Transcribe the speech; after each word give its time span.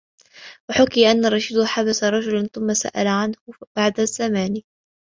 وَحُكِيَ 0.69 1.11
أَنَّ 1.11 1.25
الرَّشِيدَ 1.25 1.63
حَبَسَ 1.63 2.03
رَجُلًا 2.03 2.47
ثُمَّ 2.53 2.73
سَأَلَ 2.73 3.07
عَنْهُ 3.07 3.35
بَعْدَ 3.77 4.01
زَمَانٍ 4.03 4.61